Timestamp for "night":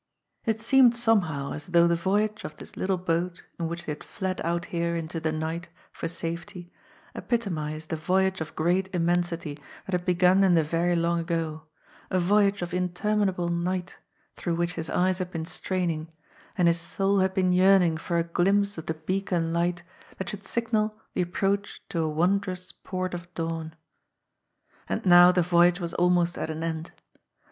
5.31-5.69, 13.49-13.97